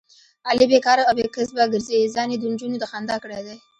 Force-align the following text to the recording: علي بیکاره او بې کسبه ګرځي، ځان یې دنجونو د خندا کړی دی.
علي 0.49 0.65
بیکاره 0.71 1.03
او 1.09 1.13
بې 1.17 1.25
کسبه 1.35 1.63
ګرځي، 1.73 2.11
ځان 2.15 2.27
یې 2.33 2.37
دنجونو 2.43 2.77
د 2.79 2.85
خندا 2.91 3.15
کړی 3.23 3.41
دی. 3.47 3.55